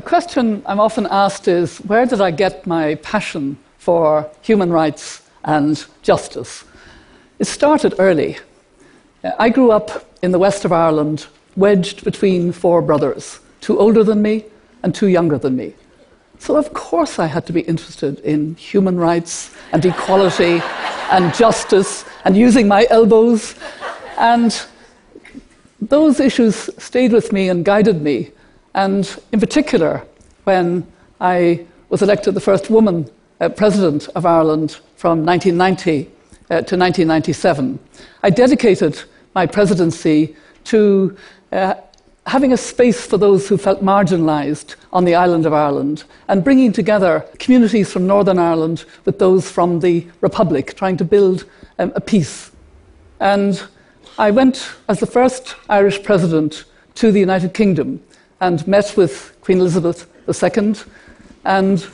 A 0.00 0.02
question 0.02 0.62
I'm 0.64 0.80
often 0.80 1.06
asked 1.10 1.46
is 1.46 1.76
where 1.80 2.06
did 2.06 2.22
I 2.22 2.30
get 2.30 2.66
my 2.66 2.94
passion 3.02 3.58
for 3.76 4.30
human 4.40 4.72
rights 4.72 5.20
and 5.44 5.84
justice? 6.00 6.64
It 7.38 7.44
started 7.44 7.96
early. 7.98 8.38
I 9.38 9.50
grew 9.50 9.70
up 9.70 10.08
in 10.22 10.32
the 10.32 10.38
west 10.38 10.64
of 10.64 10.72
Ireland, 10.72 11.26
wedged 11.54 12.02
between 12.02 12.50
four 12.50 12.80
brothers, 12.80 13.40
two 13.60 13.78
older 13.78 14.02
than 14.02 14.22
me 14.22 14.46
and 14.82 14.94
two 14.94 15.08
younger 15.08 15.36
than 15.36 15.54
me. 15.54 15.74
So, 16.38 16.56
of 16.56 16.72
course, 16.72 17.18
I 17.18 17.26
had 17.26 17.44
to 17.48 17.52
be 17.52 17.60
interested 17.60 18.20
in 18.20 18.54
human 18.54 18.96
rights 18.96 19.54
and 19.70 19.84
equality 19.84 20.62
and 21.12 21.34
justice 21.34 22.06
and 22.24 22.38
using 22.38 22.66
my 22.66 22.86
elbows. 22.88 23.54
And 24.16 24.58
those 25.78 26.20
issues 26.20 26.70
stayed 26.82 27.12
with 27.12 27.34
me 27.34 27.50
and 27.50 27.66
guided 27.66 28.00
me. 28.00 28.30
And 28.74 29.18
in 29.32 29.40
particular, 29.40 30.04
when 30.44 30.86
I 31.20 31.66
was 31.88 32.02
elected 32.02 32.34
the 32.34 32.40
first 32.40 32.70
woman 32.70 33.10
uh, 33.40 33.48
president 33.48 34.08
of 34.14 34.24
Ireland 34.24 34.78
from 34.96 35.24
1990 35.24 36.02
uh, 36.02 36.62
to 36.62 36.76
1997, 36.76 37.78
I 38.22 38.30
dedicated 38.30 39.02
my 39.34 39.46
presidency 39.46 40.36
to 40.64 41.16
uh, 41.52 41.74
having 42.26 42.52
a 42.52 42.56
space 42.56 43.06
for 43.06 43.16
those 43.16 43.48
who 43.48 43.56
felt 43.56 43.82
marginalised 43.82 44.76
on 44.92 45.04
the 45.04 45.14
island 45.14 45.46
of 45.46 45.52
Ireland 45.52 46.04
and 46.28 46.44
bringing 46.44 46.72
together 46.72 47.26
communities 47.38 47.92
from 47.92 48.06
Northern 48.06 48.38
Ireland 48.38 48.84
with 49.04 49.18
those 49.18 49.50
from 49.50 49.80
the 49.80 50.06
Republic, 50.20 50.74
trying 50.76 50.96
to 50.98 51.04
build 51.04 51.44
um, 51.78 51.92
a 51.96 52.00
peace. 52.00 52.52
And 53.18 53.62
I 54.18 54.30
went 54.30 54.70
as 54.88 55.00
the 55.00 55.06
first 55.06 55.56
Irish 55.68 56.02
president 56.02 56.64
to 56.96 57.10
the 57.10 57.20
United 57.20 57.54
Kingdom 57.54 58.02
and 58.40 58.66
met 58.66 58.96
with 58.96 59.36
Queen 59.40 59.60
Elizabeth 59.60 60.06
II 60.28 60.74
and 61.44 61.86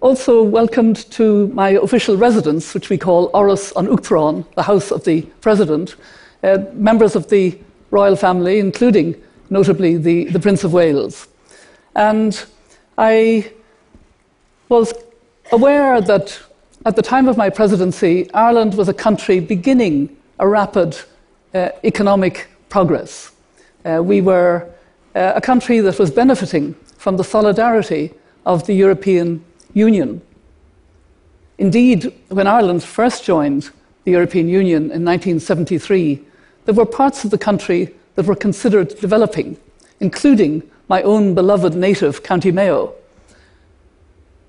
also 0.00 0.42
welcomed 0.42 1.10
to 1.10 1.48
my 1.48 1.70
official 1.70 2.16
residence, 2.16 2.74
which 2.74 2.88
we 2.88 2.96
call 2.96 3.30
Áras 3.32 3.74
an 3.76 3.86
Uachtaráin, 3.86 4.44
the 4.54 4.62
house 4.62 4.90
of 4.90 5.04
the 5.04 5.22
president, 5.40 5.96
uh, 6.42 6.58
members 6.72 7.14
of 7.14 7.28
the 7.28 7.58
royal 7.90 8.16
family, 8.16 8.58
including 8.58 9.20
notably 9.50 9.96
the, 9.96 10.24
the 10.26 10.40
Prince 10.40 10.64
of 10.64 10.72
Wales. 10.72 11.28
And 11.94 12.42
I 12.96 13.52
was 14.68 14.94
aware 15.52 16.00
that 16.00 16.38
at 16.86 16.96
the 16.96 17.02
time 17.02 17.28
of 17.28 17.36
my 17.36 17.50
presidency, 17.50 18.32
Ireland 18.32 18.74
was 18.74 18.88
a 18.88 18.94
country 18.94 19.40
beginning 19.40 20.16
a 20.38 20.48
rapid 20.48 20.96
uh, 21.52 21.68
economic 21.84 22.48
progress. 22.70 23.32
Uh, 23.84 24.00
we 24.02 24.22
were 24.22 24.66
uh, 25.14 25.32
a 25.36 25.40
country 25.40 25.80
that 25.80 25.98
was 25.98 26.10
benefiting 26.10 26.74
from 26.96 27.16
the 27.16 27.24
solidarity 27.24 28.12
of 28.46 28.66
the 28.66 28.74
European 28.74 29.44
Union. 29.74 30.20
Indeed, 31.58 32.12
when 32.28 32.46
Ireland 32.46 32.82
first 32.82 33.24
joined 33.24 33.70
the 34.04 34.12
European 34.12 34.48
Union 34.48 34.84
in 34.90 35.04
1973, 35.04 36.24
there 36.64 36.74
were 36.74 36.86
parts 36.86 37.24
of 37.24 37.30
the 37.30 37.38
country 37.38 37.94
that 38.14 38.26
were 38.26 38.34
considered 38.34 38.88
developing, 39.00 39.56
including 40.00 40.62
my 40.88 41.02
own 41.02 41.34
beloved 41.34 41.74
native 41.74 42.22
County 42.22 42.50
Mayo. 42.50 42.94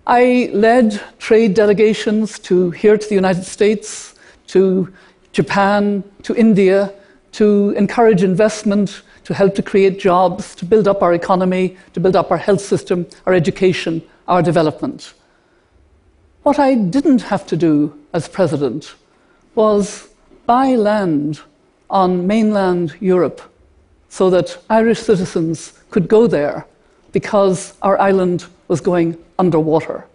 I 0.08 0.50
led 0.54 1.00
trade 1.20 1.54
delegations 1.54 2.40
to 2.40 2.72
here 2.72 2.98
to 2.98 3.08
the 3.08 3.16
United 3.16 3.44
States, 3.44 4.16
to 4.48 4.92
Japan, 5.32 6.04
to 6.24 6.36
India, 6.36 6.94
to 7.34 7.72
encourage 7.78 8.24
investment, 8.24 9.04
to 9.24 9.34
help 9.34 9.56
to 9.56 9.62
create 9.62 10.00
jobs, 10.00 10.56
to 10.56 10.66
build 10.66 10.88
up 10.88 11.02
our 11.02 11.14
economy, 11.14 11.78
to 11.94 12.00
build 12.00 12.16
up 12.16 12.32
our 12.32 12.38
health 12.38 12.62
system, 12.62 13.06
our 13.26 13.34
education, 13.34 14.02
our 14.28 14.42
development. 14.42 15.14
What 16.44 16.58
I 16.58 16.76
didn't 16.76 17.22
have 17.24 17.46
to 17.48 17.56
do 17.56 17.98
as 18.14 18.28
president 18.28 18.96
was 19.56 20.10
buy 20.46 20.76
land 20.76 21.42
on 21.90 22.26
mainland 22.26 22.96
Europe 23.00 23.42
so 24.10 24.30
that 24.30 24.58
Irish 24.70 25.00
citizens 25.00 25.74
could 25.90 26.08
go 26.08 26.28
there 26.28 26.66
because 27.12 27.78
our 27.82 28.00
island 28.00 28.46
was 28.68 28.82
going 28.82 29.18
underwater. 29.38 30.06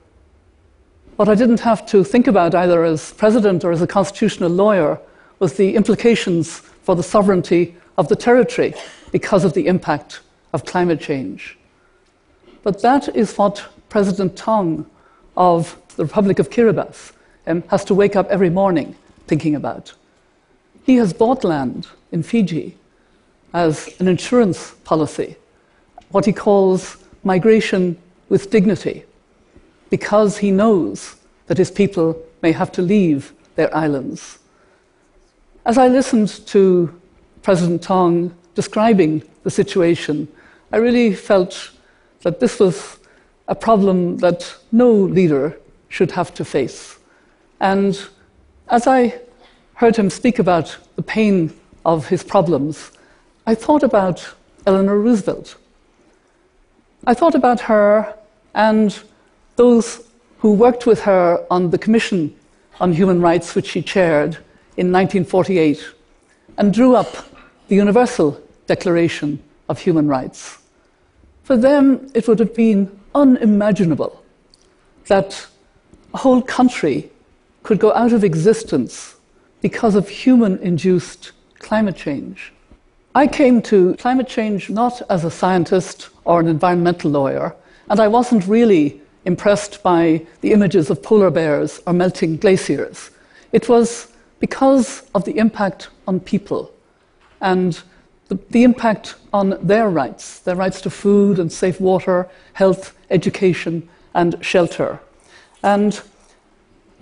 What 1.16 1.28
I 1.28 1.34
didn't 1.34 1.60
have 1.60 1.86
to 1.86 2.04
think 2.04 2.26
about 2.26 2.54
either 2.54 2.84
as 2.84 3.12
president 3.12 3.64
or 3.64 3.72
as 3.72 3.82
a 3.82 3.86
constitutional 3.86 4.50
lawyer 4.50 4.98
was 5.38 5.54
the 5.54 5.74
implications 5.74 6.62
for 6.86 6.94
the 6.94 7.02
sovereignty 7.02 7.74
of 7.98 8.06
the 8.06 8.14
territory 8.14 8.72
because 9.10 9.44
of 9.44 9.54
the 9.54 9.66
impact 9.66 10.20
of 10.52 10.64
climate 10.64 11.00
change. 11.00 11.58
But 12.62 12.80
that 12.82 13.08
is 13.16 13.36
what 13.36 13.66
President 13.88 14.36
Tong 14.36 14.86
of 15.36 15.76
the 15.96 16.04
Republic 16.04 16.38
of 16.38 16.48
Kiribati 16.48 17.12
um, 17.48 17.64
has 17.70 17.84
to 17.86 17.94
wake 17.94 18.14
up 18.14 18.28
every 18.28 18.50
morning 18.50 18.94
thinking 19.26 19.56
about. 19.56 19.94
He 20.84 20.94
has 20.94 21.12
bought 21.12 21.42
land 21.42 21.88
in 22.12 22.22
Fiji 22.22 22.76
as 23.52 23.88
an 23.98 24.06
insurance 24.06 24.70
policy, 24.84 25.34
what 26.10 26.24
he 26.24 26.32
calls 26.32 26.98
migration 27.24 27.98
with 28.28 28.50
dignity, 28.50 29.04
because 29.90 30.38
he 30.38 30.52
knows 30.52 31.16
that 31.48 31.58
his 31.58 31.72
people 31.72 32.16
may 32.42 32.52
have 32.52 32.70
to 32.72 32.82
leave 32.82 33.32
their 33.56 33.74
islands. 33.74 34.38
As 35.66 35.78
I 35.78 35.88
listened 35.88 36.28
to 36.46 36.94
President 37.42 37.82
Tong 37.82 38.32
describing 38.54 39.24
the 39.42 39.50
situation, 39.50 40.28
I 40.70 40.76
really 40.76 41.12
felt 41.12 41.72
that 42.20 42.38
this 42.38 42.60
was 42.60 43.00
a 43.48 43.56
problem 43.56 44.18
that 44.18 44.54
no 44.70 44.92
leader 44.92 45.58
should 45.88 46.12
have 46.12 46.32
to 46.34 46.44
face. 46.44 47.00
And 47.58 48.00
as 48.68 48.86
I 48.86 49.20
heard 49.74 49.96
him 49.96 50.08
speak 50.08 50.38
about 50.38 50.76
the 50.94 51.02
pain 51.02 51.52
of 51.84 52.06
his 52.06 52.22
problems, 52.22 52.92
I 53.44 53.56
thought 53.56 53.82
about 53.82 54.34
Eleanor 54.68 55.00
Roosevelt. 55.00 55.56
I 57.08 57.14
thought 57.14 57.34
about 57.34 57.62
her 57.62 58.14
and 58.54 58.96
those 59.56 60.04
who 60.38 60.52
worked 60.52 60.86
with 60.86 61.00
her 61.00 61.44
on 61.50 61.70
the 61.70 61.78
Commission 61.78 62.36
on 62.78 62.92
Human 62.92 63.20
Rights, 63.20 63.56
which 63.56 63.66
she 63.66 63.82
chaired 63.82 64.38
in 64.76 64.92
1948, 64.92 65.84
and 66.58 66.72
drew 66.72 66.94
up 66.94 67.08
the 67.68 67.74
Universal 67.74 68.40
Declaration 68.66 69.42
of 69.68 69.78
Human 69.80 70.08
Rights. 70.08 70.58
For 71.44 71.56
them, 71.56 72.10
it 72.14 72.26
would 72.28 72.38
have 72.38 72.54
been 72.54 72.98
unimaginable 73.14 74.22
that 75.06 75.46
a 76.12 76.18
whole 76.18 76.42
country 76.42 77.10
could 77.62 77.78
go 77.78 77.92
out 77.94 78.12
of 78.12 78.24
existence 78.24 79.16
because 79.60 79.94
of 79.94 80.08
human 80.08 80.58
induced 80.58 81.32
climate 81.58 81.96
change. 81.96 82.52
I 83.14 83.26
came 83.26 83.62
to 83.62 83.94
climate 83.96 84.28
change 84.28 84.68
not 84.68 85.02
as 85.08 85.24
a 85.24 85.30
scientist 85.30 86.10
or 86.24 86.40
an 86.40 86.48
environmental 86.48 87.10
lawyer, 87.10 87.56
and 87.88 87.98
I 87.98 88.08
wasn't 88.08 88.46
really 88.46 89.00
impressed 89.24 89.82
by 89.82 90.24
the 90.40 90.52
images 90.52 90.90
of 90.90 91.02
polar 91.02 91.30
bears 91.30 91.80
or 91.86 91.92
melting 91.92 92.36
glaciers. 92.36 93.10
It 93.52 93.68
was 93.68 94.08
because 94.40 95.02
of 95.14 95.24
the 95.24 95.38
impact 95.38 95.88
on 96.06 96.20
people 96.20 96.72
and 97.40 97.80
the, 98.28 98.38
the, 98.50 98.64
impact 98.64 99.14
on 99.32 99.56
their 99.64 99.88
rights, 99.88 100.40
their 100.40 100.56
rights 100.56 100.80
to 100.80 100.90
food 100.90 101.38
and 101.38 101.52
safe 101.52 101.80
water, 101.80 102.28
health, 102.54 102.96
education, 103.10 103.88
and 104.14 104.36
shelter. 104.44 105.00
And 105.62 106.00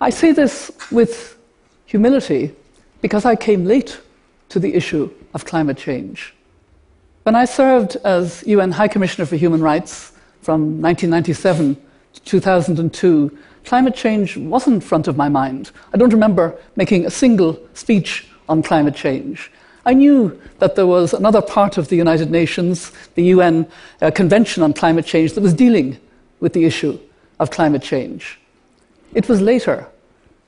I 0.00 0.10
say 0.10 0.32
this 0.32 0.70
with 0.90 1.38
humility 1.86 2.54
because 3.00 3.24
I 3.24 3.36
came 3.36 3.64
late 3.64 4.00
to 4.50 4.58
the 4.58 4.74
issue 4.74 5.10
of 5.32 5.44
climate 5.44 5.78
change. 5.78 6.34
When 7.22 7.34
I 7.34 7.46
served 7.46 7.96
as 8.04 8.44
UN 8.46 8.72
High 8.72 8.88
Commissioner 8.88 9.24
for 9.24 9.36
Human 9.36 9.62
Rights 9.62 10.12
from 10.42 10.82
1997 10.82 11.76
to 12.14 12.20
2002, 12.22 13.38
climate 13.64 13.94
change 13.94 14.36
wasn't 14.36 14.84
front 14.84 15.08
of 15.08 15.16
my 15.16 15.28
mind. 15.28 15.70
I 15.92 15.96
don't 15.96 16.12
remember 16.12 16.58
making 16.76 17.06
a 17.06 17.10
single 17.10 17.58
speech 17.74 18.26
on 18.48 18.62
climate 18.62 18.94
change. 18.94 19.50
I 19.86 19.94
knew 19.94 20.40
that 20.60 20.76
there 20.76 20.86
was 20.86 21.12
another 21.12 21.42
part 21.42 21.76
of 21.76 21.88
the 21.88 21.96
United 21.96 22.30
Nations, 22.30 22.92
the 23.14 23.24
UN 23.24 23.66
uh, 24.00 24.10
Convention 24.10 24.62
on 24.62 24.72
Climate 24.72 25.04
Change, 25.04 25.34
that 25.34 25.42
was 25.42 25.52
dealing 25.52 25.98
with 26.40 26.52
the 26.52 26.64
issue 26.64 26.98
of 27.38 27.50
climate 27.50 27.82
change. 27.82 28.38
It 29.14 29.28
was 29.28 29.40
later, 29.40 29.86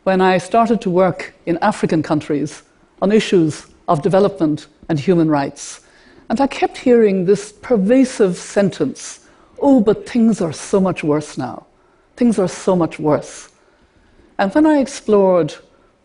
when 0.04 0.20
I 0.20 0.38
started 0.38 0.80
to 0.82 0.90
work 0.90 1.34
in 1.44 1.58
African 1.58 2.02
countries 2.02 2.62
on 3.02 3.12
issues 3.12 3.66
of 3.88 4.02
development 4.02 4.66
and 4.88 4.98
human 4.98 5.28
rights. 5.28 5.80
And 6.28 6.40
I 6.40 6.46
kept 6.46 6.78
hearing 6.78 7.24
this 7.24 7.52
pervasive 7.52 8.36
sentence 8.36 9.26
oh, 9.58 9.80
but 9.80 10.08
things 10.08 10.40
are 10.40 10.52
so 10.52 10.80
much 10.80 11.02
worse 11.02 11.38
now. 11.38 11.66
Things 12.16 12.38
are 12.38 12.48
so 12.48 12.74
much 12.74 12.98
worse. 12.98 13.50
And 14.38 14.54
when 14.54 14.66
I 14.66 14.78
explored 14.78 15.54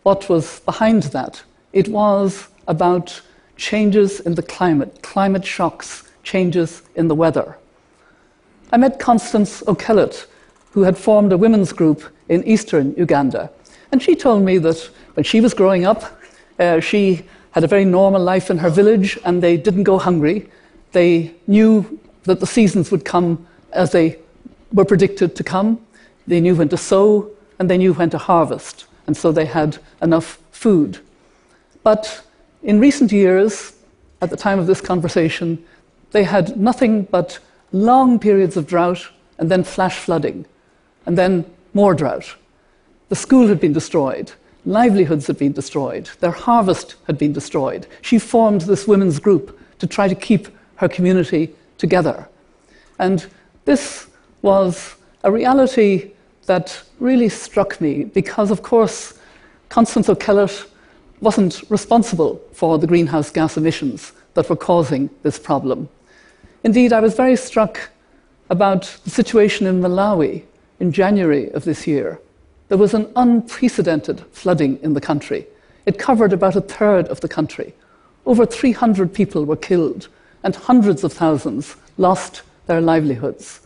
what 0.02 0.28
was 0.28 0.60
behind 0.60 1.04
that, 1.04 1.42
it 1.72 1.88
was 1.88 2.48
about 2.68 3.20
changes 3.56 4.20
in 4.20 4.34
the 4.34 4.42
climate, 4.42 5.02
climate 5.02 5.44
shocks, 5.44 6.10
changes 6.22 6.82
in 6.94 7.08
the 7.08 7.14
weather. 7.14 7.56
I 8.72 8.76
met 8.76 8.98
Constance 8.98 9.62
Okollet, 9.66 10.26
who 10.72 10.82
had 10.82 10.96
formed 10.96 11.32
a 11.32 11.38
women's 11.38 11.72
group 11.72 12.02
in 12.28 12.42
eastern 12.44 12.94
Uganda. 12.96 13.50
And 13.90 14.02
she 14.02 14.14
told 14.14 14.42
me 14.42 14.58
that 14.58 14.78
when 15.14 15.24
she 15.24 15.40
was 15.40 15.52
growing 15.52 15.84
up, 15.84 16.20
uh, 16.58 16.80
she 16.80 17.24
had 17.50 17.64
a 17.64 17.66
very 17.66 17.84
normal 17.84 18.22
life 18.22 18.50
in 18.50 18.58
her 18.58 18.70
village 18.70 19.18
and 19.24 19.42
they 19.42 19.56
didn't 19.56 19.82
go 19.82 19.98
hungry. 19.98 20.48
They 20.92 21.34
knew 21.46 22.00
that 22.24 22.40
the 22.40 22.46
seasons 22.46 22.90
would 22.90 23.04
come 23.04 23.46
as 23.72 23.92
they 23.92 24.18
were 24.72 24.86
predicted 24.86 25.36
to 25.36 25.44
come. 25.44 25.78
They 26.26 26.40
knew 26.40 26.54
when 26.54 26.68
to 26.70 26.76
sow 26.76 27.30
and 27.58 27.70
they 27.70 27.78
knew 27.78 27.92
when 27.92 28.10
to 28.10 28.18
harvest. 28.18 28.86
And 29.06 29.16
so 29.16 29.32
they 29.32 29.46
had 29.46 29.78
enough 30.00 30.38
food. 30.50 30.98
But 31.82 32.22
in 32.62 32.78
recent 32.78 33.12
years, 33.12 33.72
at 34.20 34.30
the 34.30 34.36
time 34.36 34.58
of 34.58 34.66
this 34.66 34.80
conversation, 34.80 35.64
they 36.12 36.24
had 36.24 36.56
nothing 36.56 37.02
but 37.02 37.38
long 37.72 38.18
periods 38.18 38.56
of 38.56 38.66
drought 38.66 39.08
and 39.38 39.50
then 39.50 39.64
flash 39.64 39.98
flooding, 39.98 40.44
and 41.06 41.18
then 41.18 41.44
more 41.74 41.94
drought. 41.94 42.36
The 43.08 43.16
school 43.16 43.48
had 43.48 43.60
been 43.60 43.72
destroyed, 43.72 44.32
livelihoods 44.64 45.26
had 45.26 45.38
been 45.38 45.52
destroyed, 45.52 46.08
their 46.20 46.30
harvest 46.30 46.94
had 47.06 47.18
been 47.18 47.32
destroyed. 47.32 47.86
She 48.02 48.18
formed 48.18 48.62
this 48.62 48.86
women's 48.86 49.18
group 49.18 49.58
to 49.80 49.86
try 49.86 50.06
to 50.06 50.14
keep 50.14 50.48
her 50.76 50.88
community 50.88 51.54
together. 51.78 52.28
And 52.98 53.26
this 53.64 54.06
was 54.42 54.94
a 55.24 55.32
reality 55.32 56.11
that 56.46 56.82
really 56.98 57.28
struck 57.28 57.80
me 57.80 58.04
because, 58.04 58.50
of 58.50 58.62
course, 58.62 59.18
Constance 59.68 60.08
Okollet 60.08 60.66
wasn't 61.20 61.62
responsible 61.70 62.40
for 62.52 62.78
the 62.78 62.86
greenhouse 62.86 63.30
gas 63.30 63.56
emissions 63.56 64.12
that 64.34 64.50
were 64.50 64.56
causing 64.56 65.08
this 65.22 65.38
problem. 65.38 65.88
Indeed, 66.64 66.92
I 66.92 67.00
was 67.00 67.14
very 67.14 67.36
struck 67.36 67.90
about 68.50 68.82
the 69.04 69.10
situation 69.10 69.66
in 69.66 69.80
Malawi 69.80 70.42
in 70.80 70.92
January 70.92 71.50
of 71.52 71.64
this 71.64 71.86
year. 71.86 72.20
There 72.68 72.78
was 72.78 72.94
an 72.94 73.10
unprecedented 73.16 74.24
flooding 74.32 74.78
in 74.82 74.94
the 74.94 75.00
country. 75.00 75.46
It 75.86 75.98
covered 75.98 76.32
about 76.32 76.56
a 76.56 76.60
third 76.60 77.06
of 77.08 77.20
the 77.20 77.28
country. 77.28 77.74
Over 78.26 78.46
300 78.46 79.12
people 79.12 79.44
were 79.44 79.56
killed, 79.56 80.08
and 80.42 80.54
hundreds 80.54 81.04
of 81.04 81.12
thousands 81.12 81.76
lost 81.98 82.42
their 82.66 82.80
livelihoods. 82.80 83.60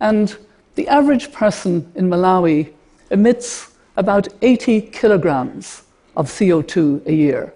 And 0.00 0.36
the 0.74 0.88
average 0.88 1.32
person 1.32 1.90
in 1.94 2.08
Malawi 2.08 2.72
emits 3.10 3.72
about 3.96 4.28
80 4.40 4.82
kilograms 4.82 5.82
of 6.16 6.28
CO2 6.28 7.06
a 7.06 7.12
year. 7.12 7.52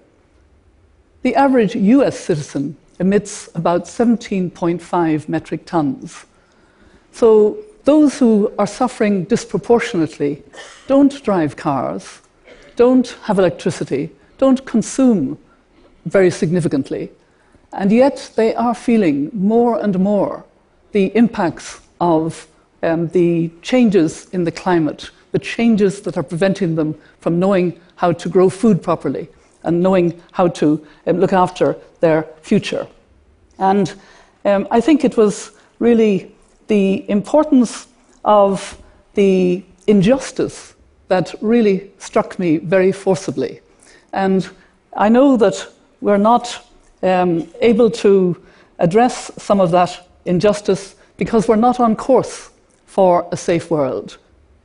The 1.23 1.35
average 1.37 1.75
US 1.75 2.19
citizen 2.19 2.77
emits 2.99 3.49
about 3.55 3.85
17.5 3.85 5.29
metric 5.29 5.67
tons. 5.67 6.27
So 7.13 7.59
those 7.85 8.19
who 8.19 8.53
are 8.59 8.67
suffering 8.67 9.25
disproportionately 9.25 10.43
don't 10.87 11.23
drive 11.23 11.57
cars, 11.57 12.21
don't 12.77 13.17
have 13.23 13.39
electricity, 13.39 14.11
don't 14.39 14.65
consume 14.67 15.39
very 16.07 16.31
significantly, 16.31 17.11
and 17.73 17.91
yet 17.91 18.31
they 18.37 18.55
are 18.55 18.75
feeling 18.75 19.31
more 19.33 19.81
and 19.81 19.99
more 19.99 20.45
the 20.93 21.07
impacts 21.17 21.81
of 22.01 22.47
um, 22.85 23.09
the 23.09 23.51
changes 23.63 24.29
in 24.33 24.45
the 24.45 24.53
climate, 24.53 25.11
the 25.33 25.39
changes 25.39 26.03
that 26.03 26.17
are 26.17 26.23
preventing 26.23 26.75
them 26.75 26.95
from 27.21 27.41
knowing 27.41 27.81
how 27.97 28.13
to 28.13 28.29
grow 28.29 28.51
food 28.51 28.83
properly 28.83 29.29
and 29.63 29.83
knowing 29.83 30.21
how 30.33 30.49
to 30.49 30.87
um, 31.07 31.19
look 31.19 31.33
after 31.33 31.77
their 32.01 32.27
future. 32.43 32.87
And 33.59 33.95
um, 34.45 34.69
I 34.71 34.81
think 34.81 35.05
it 35.05 35.17
was 35.17 35.53
really 35.79 36.35
the 36.67 37.09
importance 37.11 37.89
of 38.25 38.77
the 39.15 39.65
injustice 39.87 40.75
that 41.09 41.35
really 41.41 41.91
struck 41.99 42.39
me 42.39 42.59
very 42.59 42.93
forcibly. 42.93 43.61
And 44.13 44.49
I 44.97 45.09
know 45.09 45.37
that 45.37 45.69
we're 46.01 46.19
not 46.19 46.67
um, 47.03 47.49
able 47.61 47.91
to 47.91 48.43
address 48.79 49.31
some 49.39 49.61
of 49.61 49.71
that 49.71 50.09
injustice 50.25 50.97
because 51.17 51.49
we're 51.49 51.57
not 51.57 51.81
on 51.81 51.97
course 51.97 52.51
for 52.95 53.27
a 53.33 53.37
safe 53.37 53.73
world. 53.73 54.19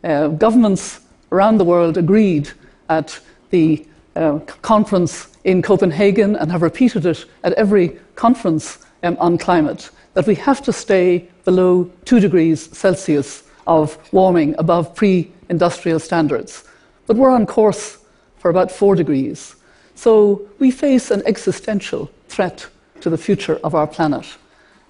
Uh, 0.03 0.27
governments 0.27 0.99
around 1.31 1.57
the 1.57 1.65
world 1.65 1.97
agreed 1.97 2.47
at 2.87 3.19
the 3.49 3.83
uh, 4.15 4.37
conference 4.61 5.29
in 5.45 5.63
Copenhagen 5.63 6.35
and 6.35 6.51
have 6.51 6.61
repeated 6.61 7.07
it 7.07 7.25
at 7.43 7.53
every 7.53 7.97
conference 8.13 8.85
um, 9.01 9.17
on 9.19 9.39
climate 9.39 9.89
that 10.13 10.27
we 10.27 10.35
have 10.35 10.61
to 10.61 10.71
stay 10.71 11.27
below 11.43 11.89
2 12.05 12.19
degrees 12.19 12.69
Celsius 12.77 13.45
of 13.65 13.97
warming 14.13 14.53
above 14.59 14.93
pre 14.93 15.31
industrial 15.49 15.99
standards. 15.99 16.65
But 17.07 17.17
we're 17.17 17.31
on 17.31 17.47
course 17.47 17.97
for 18.37 18.51
about 18.51 18.71
4 18.71 18.95
degrees. 18.95 19.55
So 19.95 20.47
we 20.59 20.69
face 20.69 21.09
an 21.09 21.23
existential 21.25 22.11
threat 22.27 22.67
to 23.01 23.09
the 23.09 23.17
future 23.17 23.59
of 23.63 23.73
our 23.73 23.87
planet. 23.87 24.37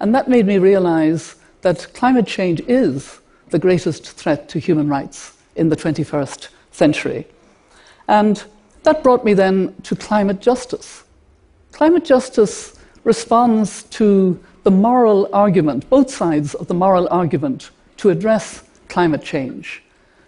And 0.01 0.13
that 0.13 0.27
made 0.27 0.45
me 0.45 0.57
realize 0.57 1.37
that 1.61 1.87
climate 1.93 2.27
change 2.27 2.59
is 2.67 3.19
the 3.49 3.59
greatest 3.59 4.11
threat 4.11 4.49
to 4.49 4.59
human 4.59 4.87
rights 4.87 5.37
in 5.55 5.69
the 5.69 5.75
21st 5.75 6.49
century. 6.71 7.27
And 8.07 8.43
that 8.83 9.03
brought 9.03 9.25
me 9.25 9.33
then 9.33 9.75
to 9.83 9.95
climate 9.95 10.39
justice. 10.39 11.03
Climate 11.71 12.05
justice 12.05 12.79
responds 13.03 13.83
to 13.83 14.39
the 14.63 14.71
moral 14.71 15.29
argument, 15.33 15.89
both 15.89 16.09
sides 16.09 16.53
of 16.55 16.67
the 16.67 16.73
moral 16.73 17.07
argument, 17.11 17.71
to 17.97 18.09
address 18.09 18.63
climate 18.87 19.23
change. 19.23 19.83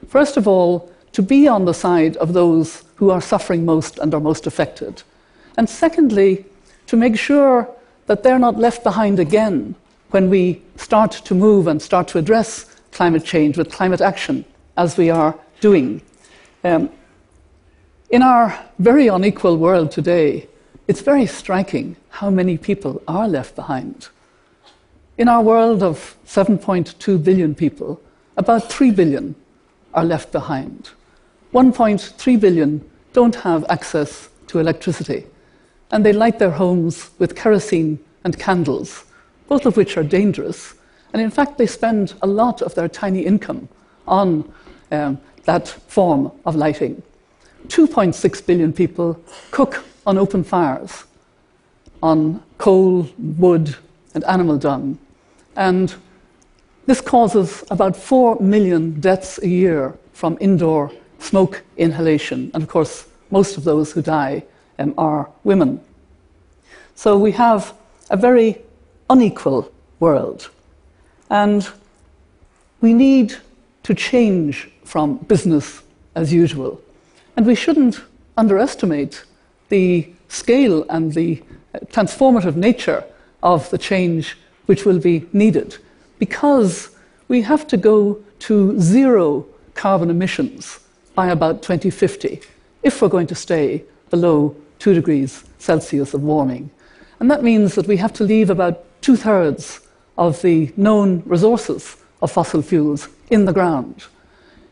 First 0.08 0.38
of 0.38 0.48
all, 0.48 0.92
to 1.14 1.22
be 1.22 1.48
on 1.48 1.66
the 1.66 1.74
side 1.74 2.18
of 2.18 2.34
those 2.34 2.84
who 2.96 3.10
are 3.10 3.22
suffering 3.22 3.66
most 3.66 4.00
and 4.00 4.14
are 4.14 4.20
most 4.20 4.48
affected. 4.48 5.04
And 5.58 5.70
secondly, 5.70 6.46
to 6.88 6.96
make 6.96 7.18
sure 7.18 7.70
that 8.06 8.24
they're 8.24 8.40
not 8.40 8.58
left 8.58 8.84
behind 8.84 9.20
again 9.20 9.76
when 10.12 10.30
we 10.30 10.62
start 10.76 11.12
to 11.12 11.36
move 11.36 11.68
and 11.68 11.82
start 11.82 12.08
to 12.10 12.18
address 12.18 12.66
climate 12.92 13.26
change 13.26 13.58
with 13.58 13.72
climate 13.72 14.02
action, 14.02 14.46
as 14.78 14.98
we 14.98 15.10
are 15.10 15.38
doing. 15.60 16.02
Um, 16.64 16.90
in 18.10 18.22
our 18.22 18.58
very 18.80 19.08
unequal 19.08 19.58
world 19.58 19.92
today, 19.92 20.48
it's 20.88 21.02
very 21.02 21.26
striking 21.26 21.96
how 22.10 22.30
many 22.30 22.58
people 22.58 23.02
are 23.08 23.28
left 23.28 23.56
behind. 23.56 24.10
In 25.18 25.28
our 25.28 25.42
world 25.42 25.84
of 25.84 26.18
7.2 26.26 27.24
billion 27.24 27.56
people, 27.56 28.02
about 28.38 28.72
3 28.72 28.92
billion 28.92 29.36
are 29.94 30.04
left 30.04 30.32
behind. 30.32 30.90
1.3 31.54 32.40
billion 32.40 32.90
don't 33.14 33.36
have 33.36 33.66
access 33.70 34.30
to 34.48 34.60
electricity, 34.60 35.26
and 35.92 36.06
they 36.06 36.14
light 36.14 36.40
their 36.40 36.52
homes 36.52 37.12
with 37.20 37.36
kerosene 37.36 38.00
and 38.24 38.40
candles, 38.40 39.06
both 39.48 39.66
of 39.66 39.78
which 39.78 39.98
are 39.98 40.04
dangerous. 40.04 40.74
And 41.14 41.22
in 41.22 41.30
fact, 41.30 41.58
they 41.58 41.68
spend 41.68 42.14
a 42.22 42.28
lot 42.28 42.62
of 42.62 42.76
their 42.76 42.88
tiny 42.88 43.22
income 43.22 43.68
on 44.08 44.52
um, 44.92 45.20
that 45.46 45.68
form 45.68 46.32
of 46.46 46.56
lighting. 46.56 47.02
2.6 47.68 48.46
billion 48.46 48.74
people 48.74 49.20
cook 49.52 49.84
on 50.06 50.18
open 50.18 50.44
fires, 50.44 51.06
on 52.02 52.42
coal, 52.58 53.08
wood, 53.18 53.76
and 54.14 54.24
animal 54.26 54.58
dung. 54.58 54.98
And 55.56 55.94
this 56.86 57.02
causes 57.02 57.64
about 57.70 57.96
4 57.96 58.40
million 58.40 59.00
deaths 59.00 59.40
a 59.42 59.48
year 59.48 59.94
from 60.14 60.38
indoor 60.42 60.92
smoke 61.20 61.64
inhalation. 61.78 62.52
And 62.54 62.64
of 62.64 62.70
course, 62.70 63.08
most 63.30 63.58
of 63.58 63.64
those 63.64 63.92
who 63.92 64.02
die 64.02 64.44
um, 64.80 64.94
are 64.98 65.30
women. 65.44 65.80
So 66.96 67.18
we 67.18 67.32
have 67.32 67.74
a 68.10 68.18
very 68.18 68.62
unequal 69.10 69.72
world. 70.00 70.50
And 71.32 71.68
we 72.82 72.94
need 72.94 73.36
to 73.84 73.96
change 73.96 74.70
from 74.84 75.18
business 75.18 75.82
as 76.14 76.32
usual 76.32 76.80
and 77.36 77.46
we 77.46 77.56
shouldn't 77.56 78.02
underestimate 78.38 79.24
the 79.70 80.08
scale 80.28 80.86
and 80.90 81.14
the 81.14 81.42
uh, 81.74 81.80
transformative 81.86 82.56
nature 82.56 83.04
of 83.42 83.70
the 83.70 83.78
change 83.78 84.38
which 84.66 84.86
will 84.86 85.00
be 85.00 85.26
needed 85.34 85.78
because 86.20 86.90
we 87.30 87.42
have 87.42 87.66
to 87.68 87.78
go 87.78 88.22
to 88.40 88.80
zero 88.80 89.46
carbon 89.74 90.10
emissions 90.10 90.80
by 91.16 91.28
about 91.28 91.62
2050 91.62 92.42
if 92.84 93.02
we're 93.02 93.08
going 93.08 93.28
to 93.28 93.36
stay 93.36 93.84
below 94.10 94.56
2 94.80 94.94
degrees 94.94 95.44
Celsius 95.60 96.14
of 96.14 96.24
warming. 96.24 96.70
And 97.20 97.30
that 97.30 97.44
means 97.44 97.76
that 97.76 97.88
we 97.88 97.98
have 97.98 98.14
to 98.14 98.24
leave 98.24 98.50
about 98.50 98.84
two 99.02 99.16
thirds 99.16 99.80
of 100.22 100.40
the 100.44 100.72
known 100.78 101.24
resources 101.26 101.98
of 102.22 102.32
fossil 102.32 102.62
fuels 102.62 103.10
in 103.32 103.46
the 103.46 103.52
ground. 103.52 104.06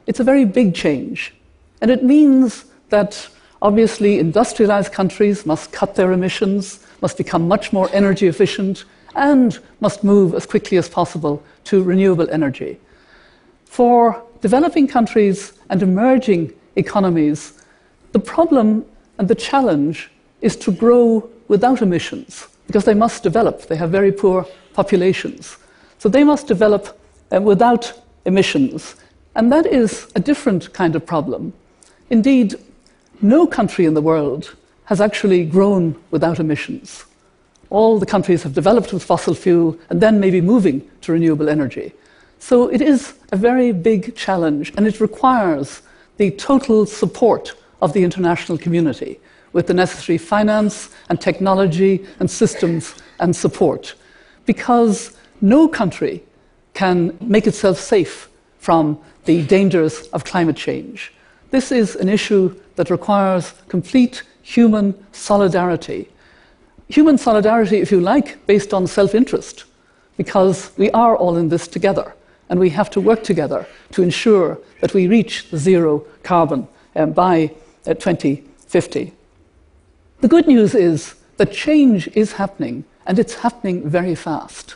It's 0.06 0.20
a 0.20 0.24
very 0.32 0.46
big 0.46 0.76
change. 0.76 1.34
And 1.82 1.90
it 1.90 2.04
means 2.04 2.66
that 2.90 3.28
obviously 3.60 4.20
industrialized 4.20 4.92
countries 4.94 5.48
must 5.48 5.72
cut 5.72 5.96
their 5.96 6.12
emissions, 6.12 6.86
must 7.02 7.18
become 7.18 7.48
much 7.48 7.74
more 7.74 7.90
energy 7.92 8.28
efficient 8.28 8.86
and 9.16 9.58
must 9.80 10.04
move 10.04 10.36
as 10.36 10.46
quickly 10.46 10.78
as 10.78 10.88
possible 10.88 11.42
to 11.64 11.82
renewable 11.82 12.30
energy. 12.30 12.78
For 13.66 14.22
developing 14.42 14.88
countries 14.88 15.54
and 15.72 15.82
emerging 15.82 16.54
economies, 16.76 17.54
the 18.12 18.20
problem 18.20 18.86
and 19.18 19.28
the 19.28 19.42
challenge 19.50 20.12
is 20.42 20.56
to 20.58 20.72
grow 20.72 21.28
without 21.48 21.82
emissions 21.82 22.48
because 22.70 22.86
they 22.86 22.94
must 22.94 23.24
develop. 23.24 23.64
They 23.64 23.78
have 23.78 23.90
very 23.90 24.12
poor 24.12 24.46
populations. 24.74 25.58
So 25.98 26.08
they 26.08 26.24
must 26.24 26.46
develop 26.46 27.02
uh, 27.32 27.42
without 27.42 27.92
emissions. 28.26 28.96
And 29.34 29.52
that 29.52 29.66
is 29.66 30.12
a 30.14 30.20
different 30.20 30.72
kind 30.72 30.96
of 30.96 31.04
problem. 31.04 31.52
Indeed, 32.12 32.54
no 33.24 33.48
country 33.48 33.86
in 33.86 33.96
the 33.96 34.04
world 34.04 34.56
has 34.84 35.02
actually 35.02 35.46
grown 35.46 35.96
without 36.12 36.40
emissions. 36.40 37.06
All 37.72 37.98
the 37.98 38.06
countries 38.06 38.44
have 38.44 38.54
developed 38.54 38.94
with 38.94 39.04
fossil 39.04 39.34
fuel 39.34 39.76
and 39.90 40.00
then 40.00 40.20
maybe 40.20 40.40
moving 40.40 40.88
to 41.02 41.14
renewable 41.14 41.50
energy. 41.50 41.92
So 42.38 42.68
it 42.68 42.82
is 42.82 43.16
a 43.32 43.36
very 43.36 43.72
big 43.72 44.16
challenge 44.16 44.74
and 44.78 44.86
it 44.86 45.00
requires 45.00 45.82
the 46.18 46.30
total 46.30 46.86
support 46.86 47.56
of 47.82 47.94
the 47.94 48.04
international 48.04 48.60
community 48.60 49.20
with 49.54 49.68
the 49.68 49.74
necessary 49.74 50.18
finance 50.18 50.90
and 51.10 51.20
technology 51.20 52.06
and 52.20 52.30
systems 52.30 52.96
and 53.20 53.36
support. 53.36 53.96
Because 54.46 55.18
no 55.42 55.68
country 55.68 56.24
can 56.74 57.18
make 57.22 57.48
itself 57.48 57.80
safe 57.80 58.30
from 58.60 59.00
the 59.26 59.44
dangers 59.44 60.08
of 60.08 60.24
climate 60.24 60.56
change. 60.56 61.14
This 61.52 61.72
is 61.72 61.96
an 61.96 62.10
issue 62.10 62.56
that 62.76 62.90
requires 62.90 63.54
complete 63.68 64.24
human 64.42 64.94
solidarity. 65.12 66.10
Human 66.88 67.18
solidarity, 67.18 67.78
if 67.78 67.92
you 67.92 68.00
like, 68.00 68.46
based 68.46 68.74
on 68.74 68.88
self 68.88 69.14
interest, 69.14 69.66
because 70.18 70.72
we 70.78 70.90
are 70.92 71.16
all 71.16 71.38
in 71.38 71.50
this 71.50 71.68
together 71.68 72.14
and 72.50 72.60
we 72.60 72.70
have 72.72 72.90
to 72.90 73.02
work 73.02 73.24
together 73.24 73.66
to 73.92 74.02
ensure 74.02 74.58
that 74.82 74.94
we 74.94 75.08
reach 75.08 75.48
zero 75.56 76.06
carbon 76.24 76.68
um, 76.96 77.12
by 77.12 77.52
uh, 77.86 77.94
2050. 77.94 79.14
The 80.22 80.28
good 80.28 80.48
news 80.48 80.76
is 80.76 81.16
that 81.38 81.54
change 81.54 82.10
is 82.10 82.34
happening 82.34 82.84
and 83.06 83.18
it's 83.18 83.36
happening 83.36 83.88
very 83.90 84.16
fast. 84.16 84.76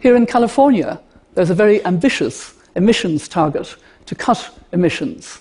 Here 0.00 0.16
in 0.16 0.24
California, 0.24 0.98
there's 1.34 1.50
a 1.50 1.54
very 1.54 1.84
ambitious 1.84 2.54
emissions 2.74 3.28
target 3.28 3.76
to 4.06 4.14
cut 4.14 4.50
emissions. 4.72 5.38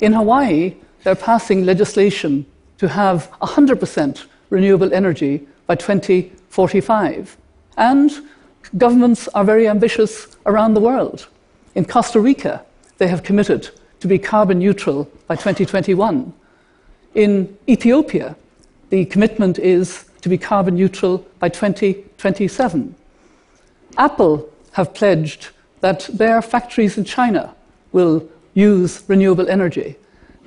In 0.00 0.12
Hawaii, 0.12 0.74
they're 1.04 1.14
passing 1.14 1.64
legislation 1.64 2.44
to 2.78 2.88
have 2.88 3.30
100% 3.40 4.26
renewable 4.50 4.92
energy 4.92 5.46
by 5.68 5.76
2045. 5.76 7.36
And 7.76 8.10
governments 8.76 9.28
are 9.28 9.44
very 9.44 9.68
ambitious 9.68 10.36
around 10.44 10.74
the 10.74 10.80
world. 10.80 11.28
In 11.76 11.84
Costa 11.84 12.18
Rica, 12.18 12.64
they 12.98 13.06
have 13.06 13.22
committed 13.22 13.70
to 14.00 14.08
be 14.08 14.18
carbon 14.18 14.58
neutral 14.58 15.08
by 15.28 15.36
2021. 15.36 16.32
In 17.14 17.56
Ethiopia, 17.68 18.34
the 18.90 19.04
commitment 19.06 19.58
is 19.58 20.04
to 20.22 20.28
be 20.28 20.38
carbon 20.38 20.74
neutral 20.74 21.18
by 21.38 21.48
2027. 21.48 22.94
Apple 23.98 24.48
have 24.72 24.94
pledged 24.94 25.48
that 25.80 26.08
their 26.12 26.42
factories 26.42 26.98
in 26.98 27.04
China 27.04 27.54
will 27.92 28.28
use 28.54 29.02
renewable 29.08 29.48
energy. 29.48 29.96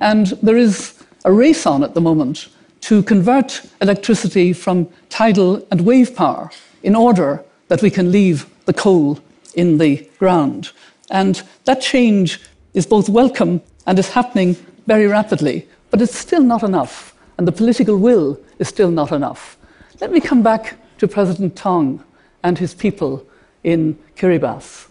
And 0.00 0.28
there 0.42 0.56
is 0.56 1.02
a 1.24 1.32
race 1.32 1.66
on 1.66 1.82
at 1.82 1.94
the 1.94 2.00
moment 2.00 2.48
to 2.82 3.02
convert 3.02 3.62
electricity 3.80 4.52
from 4.52 4.88
tidal 5.08 5.66
and 5.70 5.82
wave 5.82 6.14
power 6.16 6.50
in 6.82 6.96
order 6.96 7.44
that 7.68 7.82
we 7.82 7.90
can 7.90 8.10
leave 8.10 8.46
the 8.64 8.72
coal 8.72 9.18
in 9.54 9.78
the 9.78 10.08
ground. 10.18 10.72
And 11.10 11.42
that 11.64 11.80
change 11.80 12.40
is 12.74 12.86
both 12.86 13.08
welcome 13.08 13.60
and 13.86 13.98
is 13.98 14.10
happening 14.10 14.56
very 14.86 15.06
rapidly, 15.06 15.68
but 15.90 16.00
it's 16.00 16.16
still 16.16 16.42
not 16.42 16.62
enough, 16.62 17.09
and 17.40 17.48
the 17.48 17.52
political 17.52 17.96
will 17.96 18.38
is 18.58 18.68
still 18.68 18.90
not 18.90 19.12
enough. 19.12 19.56
Let 19.98 20.12
me 20.12 20.20
come 20.20 20.42
back 20.42 20.76
to 20.98 21.08
President 21.08 21.56
Tong 21.56 22.04
and 22.42 22.58
his 22.58 22.74
people 22.74 23.26
in 23.64 23.98
Kiribati. 24.14 24.88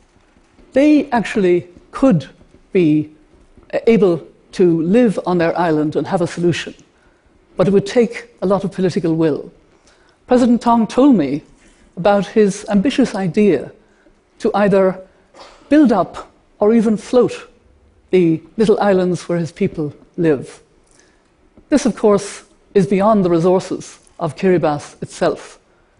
They 0.73 1.11
actually 1.11 1.67
could 1.91 2.27
be 2.73 3.11
able 3.85 4.27
to 4.53 4.81
live 4.81 5.19
on 5.27 5.37
their 5.37 5.55
island 5.59 5.95
and 5.95 6.07
have 6.07 6.21
a 6.21 6.25
solution, 6.25 6.73
but 7.55 7.67
it 7.67 7.71
would 7.71 7.85
take 7.85 8.31
a 8.41 8.47
lot 8.47 8.63
of 8.63 8.71
political 8.71 9.13
will. 9.13 9.51
President 10.25 10.59
Tong 10.59 10.87
told 10.87 11.15
me 11.15 11.43
about 11.97 12.25
his 12.25 12.65
ambitious 12.67 13.13
idea 13.13 13.71
to 14.39 14.49
either 14.55 14.99
build 15.69 15.91
up 15.91 16.31
or 16.57 16.73
even 16.73 16.97
float 16.97 17.47
the 18.09 18.41
little 18.57 18.79
islands 18.79 19.29
where 19.29 19.37
his 19.37 19.51
people 19.51 19.93
live. 20.17 20.63
This, 21.69 21.85
of 21.85 21.95
course, 21.95 22.43
is 22.73 22.87
beyond 22.87 23.23
the 23.23 23.29
resources 23.29 23.99
of 24.19 24.35
Kiribati 24.35 25.01
itself. 25.01 25.59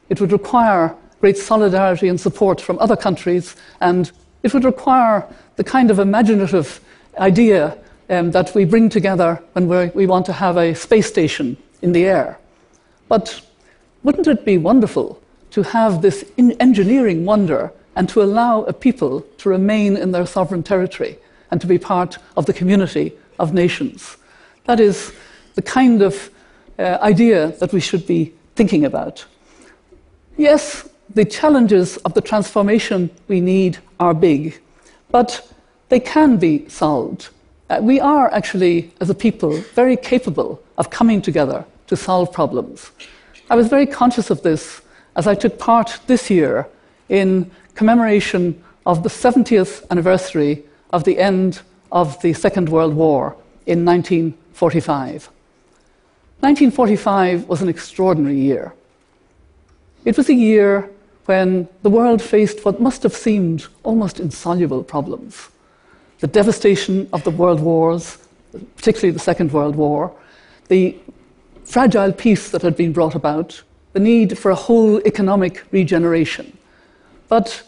It 0.10 0.20
would 0.20 0.32
require 0.32 0.96
great 1.22 1.38
solidarity 1.38 2.08
and 2.08 2.20
support 2.20 2.60
from 2.60 2.80
other 2.80 2.96
countries, 2.96 3.56
and 3.80 4.12
it 4.42 4.54
would 4.54 4.64
require 4.64 5.28
the 5.58 5.64
kind 5.64 5.92
of 5.92 6.00
imaginative 6.00 6.80
idea 7.18 7.78
um, 8.10 8.32
that 8.32 8.56
we 8.56 8.66
bring 8.66 8.90
together 8.90 9.42
when 9.54 9.68
we 9.94 10.08
want 10.08 10.26
to 10.26 10.34
have 10.34 10.58
a 10.58 10.74
space 10.74 11.08
station 11.08 11.56
in 11.82 11.92
the 11.92 12.06
air. 12.06 12.40
But 13.08 13.42
wouldn't 14.04 14.28
it 14.28 14.46
be 14.46 14.58
wonderful 14.58 15.22
to 15.52 15.64
have 15.64 16.02
this 16.02 16.26
engineering 16.38 17.26
wonder 17.26 17.72
and 17.96 18.08
to 18.10 18.24
allow 18.24 18.64
a 18.64 18.74
people 18.74 19.22
to 19.38 19.50
remain 19.50 19.98
in 19.98 20.12
their 20.12 20.26
sovereign 20.26 20.64
territory 20.64 21.20
and 21.52 21.60
to 21.62 21.68
be 21.68 21.78
part 21.78 22.18
of 22.38 22.46
the 22.46 22.54
community 22.54 23.14
of 23.38 23.54
nations? 23.54 24.18
That 24.66 24.80
is 24.80 25.12
the 25.60 25.64
kind 25.64 26.02
of 26.02 26.30
uh, 26.78 26.98
idea 27.02 27.52
that 27.60 27.74
we 27.74 27.82
should 27.82 28.08
be 28.08 28.32
thinking 28.56 28.86
about. 28.86 29.26
Yes, 30.38 30.88
the 31.14 31.26
challenges 31.26 31.98
of 32.06 32.14
the 32.14 32.22
transformation 32.22 33.10
we 33.28 33.42
need 33.42 33.78
are 34.00 34.14
big, 34.14 34.58
but 35.12 35.30
they 35.90 36.00
can 36.00 36.38
be 36.38 36.70
solved. 36.70 37.28
Uh, 37.70 37.80
we 37.82 38.00
are 38.00 38.34
actually, 38.34 38.94
as 39.02 39.10
a 39.10 39.14
people, 39.14 39.58
very 39.76 39.98
capable 39.98 40.64
of 40.78 40.90
coming 40.90 41.22
together 41.22 41.66
to 41.88 41.98
solve 41.98 42.32
problems. 42.32 42.92
I 43.50 43.58
was 43.58 43.68
very 43.68 43.86
conscious 43.86 44.30
of 44.30 44.42
this 44.44 44.82
as 45.18 45.28
I 45.28 45.36
took 45.36 45.60
part 45.60 46.00
this 46.08 46.30
year 46.30 46.70
in 47.10 47.52
commemoration 47.76 48.64
of 48.86 49.04
the 49.04 49.10
70th 49.10 49.86
anniversary 49.92 50.64
of 50.94 51.04
the 51.04 51.20
end 51.20 51.60
of 51.92 52.22
the 52.22 52.32
Second 52.32 52.70
World 52.70 52.94
War 52.94 53.36
in 53.66 53.84
1945. 53.84 55.30
1945 56.42 57.50
was 57.50 57.62
an 57.62 57.68
extraordinary 57.68 58.40
year. 58.40 58.74
It 60.06 60.16
was 60.16 60.30
a 60.30 60.34
year 60.34 60.90
when 61.26 61.68
the 61.82 61.90
world 61.90 62.22
faced 62.22 62.64
what 62.64 62.80
must 62.80 63.04
have 63.04 63.14
seemed 63.14 63.68
almost 63.84 64.22
insoluble 64.22 64.82
problems. 64.82 65.50
The 66.20 66.28
devastation 66.28 67.10
of 67.12 67.26
the 67.26 67.32
world 67.32 67.60
wars, 67.60 68.18
particularly 68.78 69.12
the 69.12 69.20
Second 69.20 69.52
World 69.52 69.76
War, 69.76 70.16
the 70.70 70.96
fragile 71.66 72.14
peace 72.14 72.52
that 72.52 72.62
had 72.62 72.78
been 72.78 72.94
brought 72.94 73.16
about, 73.16 73.62
the 73.92 74.00
need 74.00 74.38
for 74.38 74.50
a 74.50 74.56
whole 74.56 75.00
economic 75.02 75.66
regeneration. 75.72 76.58
But 77.28 77.64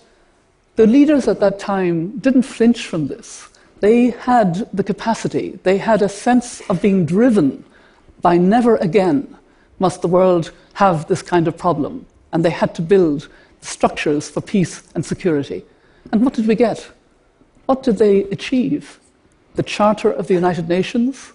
the 0.78 0.88
leaders 0.88 1.28
at 1.28 1.42
that 1.42 1.60
time 1.60 2.20
didn't 2.20 2.44
flinch 2.44 2.88
from 2.88 3.08
this. 3.08 3.50
They 3.82 4.12
had 4.12 4.70
the 4.72 4.84
capacity, 4.84 5.60
they 5.64 5.78
had 5.78 6.02
a 6.02 6.08
sense 6.08 6.62
of 6.70 6.82
being 6.82 7.06
driven 7.06 7.66
by 8.22 8.38
never 8.38 8.76
again 8.78 9.38
must 9.80 10.02
the 10.02 10.08
world 10.08 10.52
have 10.74 11.08
this 11.08 11.22
kind 11.22 11.48
of 11.48 11.58
problem. 11.58 12.06
And 12.32 12.46
they 12.46 12.50
had 12.50 12.76
to 12.76 12.82
build 12.82 13.28
structures 13.62 14.30
for 14.30 14.42
peace 14.42 14.84
and 14.96 15.06
security. 15.06 15.64
And 16.12 16.24
what 16.24 16.34
did 16.34 16.48
we 16.48 16.56
get? 16.56 16.92
What 17.66 17.84
did 17.84 17.98
they 17.98 18.24
achieve? 18.26 19.00
The 19.56 19.64
Charter 19.64 20.12
of 20.12 20.28
the 20.28 20.34
United 20.34 20.70
Nations, 20.70 21.34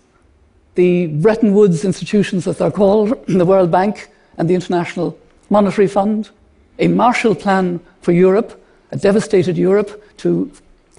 the 0.74 1.06
Bretton 1.08 1.54
Woods 1.54 1.84
institutions, 1.84 2.46
as 2.46 2.58
they're 2.58 2.70
called, 2.70 3.26
the 3.26 3.44
World 3.44 3.70
Bank 3.70 4.08
and 4.38 4.48
the 4.48 4.54
International 4.54 5.18
Monetary 5.50 5.88
Fund, 5.88 6.30
a 6.78 6.88
Marshall 6.88 7.34
Plan 7.34 7.80
for 8.00 8.12
Europe, 8.12 8.62
a 8.90 8.96
devastated 8.96 9.56
Europe 9.56 10.02
to 10.18 10.50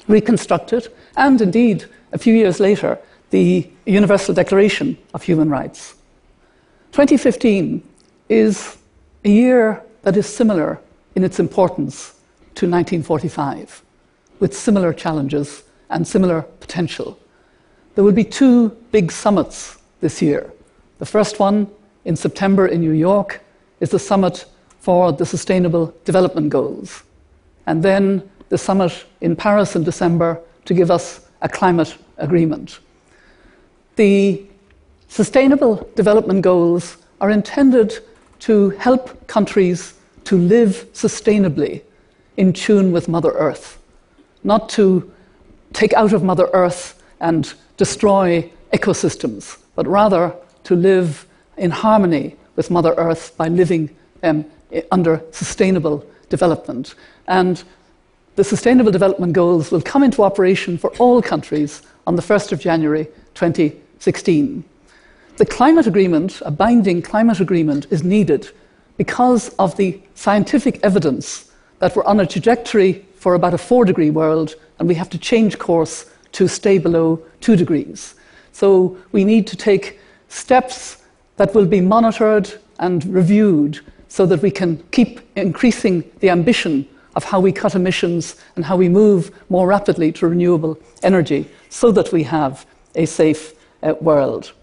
reconstruct 0.08 0.74
it, 0.74 0.96
and 1.15 1.41
indeed, 1.41 1.86
a 2.12 2.17
few 2.17 2.34
years 2.34 2.60
later, 2.60 2.98
the 3.30 3.70
Universal 3.86 4.36
Declaration 4.36 4.98
of 5.14 5.24
Human 5.24 5.50
Rights. 5.50 5.96
2015 6.92 7.84
is 8.30 8.78
a 9.26 9.30
year 9.30 9.84
that 10.04 10.16
is 10.18 10.26
similar 10.26 10.80
in 11.16 11.24
its 11.24 11.40
importance 11.40 12.14
to 12.56 12.66
1945, 12.66 13.84
with 14.40 14.56
similar 14.56 14.94
challenges 14.94 15.64
and 15.90 16.08
similar 16.08 16.42
potential. 16.60 17.18
There 17.96 18.04
will 18.04 18.12
be 18.12 18.24
two 18.24 18.70
big 18.92 19.12
summits 19.12 19.78
this 20.00 20.22
year. 20.22 20.52
The 21.00 21.06
first 21.06 21.40
one 21.40 21.68
in 22.08 22.16
September 22.16 22.68
in 22.68 22.80
New 22.80 22.94
York, 22.94 23.42
is 23.82 23.90
the 23.90 24.00
summit 24.00 24.46
for 24.80 25.12
the 25.12 25.26
Sustainable 25.26 25.94
Development 26.06 26.50
Goals. 26.50 27.04
And 27.66 27.84
then 27.84 28.28
the 28.48 28.58
summit 28.58 29.06
in 29.20 29.36
Paris 29.36 29.76
in 29.76 29.84
December 29.84 30.40
to 30.66 30.74
give 30.74 30.90
us 30.90 31.28
a 31.42 31.50
climate 31.50 31.96
agreement. 32.18 32.80
The 33.98 34.46
Sustainable 35.08 35.89
Development 35.96 36.44
Goals 36.44 36.98
are 37.20 37.32
intended 37.32 37.98
to 38.42 38.70
help 38.77 39.25
countries 39.25 39.96
to 40.25 40.38
live 40.38 40.86
sustainably 40.94 41.82
in 42.38 42.54
tune 42.54 42.92
with 42.92 43.10
Mother 43.10 43.32
Earth, 43.32 43.80
not 44.44 44.70
to 44.70 45.12
take 45.74 45.94
out 45.94 46.13
of 46.13 46.22
Mother 46.22 46.48
Earth 46.54 47.01
and 47.22 47.51
destroy 47.77 48.48
ecosystems, 48.72 49.58
but 49.74 49.88
rather 49.88 50.32
to 50.66 50.75
live 50.75 51.25
in 51.58 51.72
harmony 51.72 52.36
with 52.56 52.70
Mother 52.70 52.94
Earth 52.98 53.36
by 53.36 53.48
living 53.48 53.89
um, 54.22 54.46
under 54.92 55.24
sustainable 55.32 56.06
development. 56.30 56.94
And 57.25 57.63
the 58.36 58.44
Sustainable 58.44 58.92
Development 58.92 59.34
Goals 59.34 59.72
will 59.72 59.82
come 59.82 60.04
into 60.04 60.22
operation 60.22 60.77
for 60.77 60.92
all 60.98 61.20
countries 61.20 61.82
on 62.06 62.16
the 62.16 62.22
1st 62.22 62.51
of 62.51 62.60
January 62.60 63.08
2016. 64.00 64.63
The 65.38 65.46
climate 65.46 65.88
agreement, 65.88 66.42
a 66.46 66.51
binding 66.51 67.01
climate 67.01 67.39
agreement, 67.39 67.88
is 67.89 68.04
needed 68.04 68.50
because 68.98 69.50
of 69.60 69.75
the 69.77 70.00
scientific 70.16 70.80
evidence 70.84 71.51
that 71.80 71.96
we're 71.96 72.06
on 72.06 72.20
a 72.20 72.25
trajectory 72.25 73.06
for 73.16 73.36
about 73.36 73.54
a 73.54 73.58
four 73.58 73.86
degree 73.86 74.10
world 74.10 74.56
and 74.80 74.88
we 74.88 74.96
have 74.96 75.10
to 75.10 75.18
change 75.18 75.60
course 75.60 76.06
to 76.32 76.48
stay 76.48 76.77
below 76.77 77.22
two 77.39 77.56
degrees. 77.56 78.16
So 78.51 78.98
we 79.12 79.24
need 79.24 79.46
to 79.48 79.56
take 79.56 80.00
steps 80.30 81.04
that 81.38 81.54
will 81.54 81.68
be 81.68 81.82
monitored 81.82 82.51
and 82.80 83.06
reviewed 83.06 83.80
so 84.08 84.25
that 84.25 84.42
we 84.42 84.51
can 84.51 84.77
keep 84.92 85.20
increasing 85.36 86.04
the 86.20 86.30
ambition 86.30 86.88
of 87.16 87.24
how 87.24 87.39
we 87.39 87.51
cut 87.51 87.75
emissions 87.75 88.36
and 88.56 88.66
how 88.66 88.77
we 88.77 88.89
move 88.89 89.32
more 89.50 89.68
rapidly 89.68 90.12
to 90.13 90.27
renewable 90.27 90.77
energy 91.04 91.48
so 91.70 91.92
that 91.92 92.12
we 92.12 92.24
have 92.24 92.66
a 92.96 93.06
safe 93.06 93.54
uh, 93.84 93.94
world. 94.02 94.54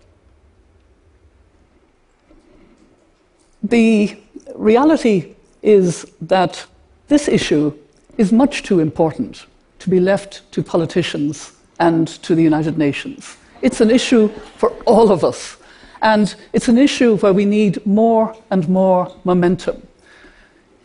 The 3.63 4.17
reality 4.55 5.35
is 5.63 6.07
that 6.21 6.67
this 7.09 7.29
issue 7.29 7.73
is 8.19 8.33
much 8.33 8.63
too 8.63 8.81
important 8.81 9.47
to 9.79 9.91
be 9.91 10.01
left 10.01 10.51
to 10.53 10.63
politicians 10.63 11.53
and 11.81 12.09
to 12.23 12.35
the 12.35 12.43
United 12.43 12.79
Nations. 12.79 13.37
It's 13.63 13.81
an 13.81 13.91
issue 13.91 14.29
for 14.59 14.71
all 14.85 15.11
of 15.11 15.25
us. 15.25 15.57
And 16.03 16.35
it's 16.53 16.69
an 16.69 16.77
issue 16.77 17.17
where 17.17 17.33
we 17.33 17.47
need 17.47 17.85
more 17.87 18.37
and 18.51 18.69
more 18.69 19.15
momentum. 19.25 19.87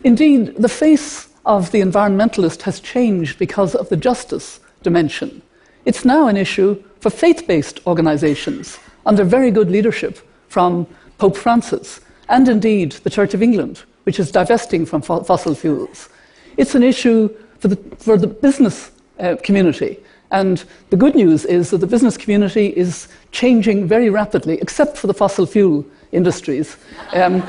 Indeed, 0.03 0.55
the 0.55 0.69
face 0.69 1.27
of 1.45 1.71
the 1.71 1.81
environmentalist 1.81 2.61
has 2.61 2.79
changed 2.79 3.37
because 3.37 3.75
of 3.75 3.89
the 3.89 3.97
justice 3.97 4.61
dimension. 4.81 5.41
It's 5.89 6.05
now 6.05 6.27
an 6.27 6.37
issue 6.37 6.83
for 6.99 7.09
faith 7.09 7.47
based 7.47 7.79
organizations 7.87 8.77
under 9.07 9.23
very 9.23 9.49
good 9.49 9.71
leadership 9.71 10.19
from 10.47 10.85
Pope 11.17 11.35
Francis 11.35 11.99
and 12.27 12.47
indeed 12.47 12.91
the 12.91 13.09
Church 13.09 13.33
of 13.33 13.41
England, 13.41 13.81
which 14.03 14.19
is 14.19 14.31
divesting 14.31 14.85
from 14.85 15.01
fossil 15.01 15.55
fuels. 15.55 16.09
It's 16.57 16.75
an 16.75 16.83
issue 16.83 17.35
for 17.57 17.69
the, 17.69 17.77
for 17.97 18.17
the 18.17 18.27
business 18.27 18.91
uh, 19.19 19.37
community 19.41 19.97
and 20.29 20.63
the 20.91 20.95
good 20.95 21.15
news 21.15 21.43
is 21.45 21.71
that 21.71 21.79
the 21.79 21.87
business 21.87 22.17
community 22.17 22.67
is 22.67 23.07
changing 23.31 23.87
very 23.87 24.11
rapidly, 24.11 24.59
except 24.61 24.95
for 24.95 25.07
the 25.07 25.15
fossil 25.15 25.47
fuel 25.47 25.83
industries. 26.11 26.77
Um, 27.13 27.41